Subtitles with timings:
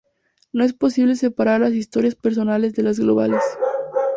[0.51, 3.43] No es posible separar las historias personales de las globales.